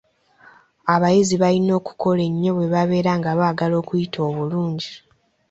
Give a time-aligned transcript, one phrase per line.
[0.93, 4.91] Abayizi balina okukola ennyo bwe babeera nga baagala okuyita obulungi.